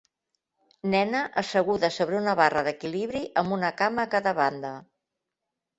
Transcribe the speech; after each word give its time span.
Nena 0.93 1.21
asseguda 1.43 1.91
sobre 1.99 2.19
una 2.23 2.35
barra 2.41 2.65
d'equilibri 2.69 3.25
amb 3.43 3.61
una 3.61 3.73
cama 3.85 4.09
a 4.09 4.13
cada 4.17 4.39
banda. 4.43 4.75